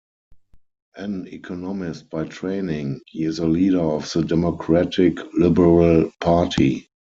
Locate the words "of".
3.83-4.11